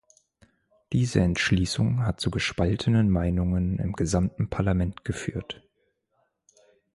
Diese 0.93 1.19
Entschließung 1.21 1.99
hat 2.03 2.19
zu 2.19 2.31
gespaltenen 2.31 3.07
Meinungen 3.07 3.77
im 3.77 3.93
gesamten 3.93 4.49
Parlament 4.49 5.05
geführt. 5.05 5.61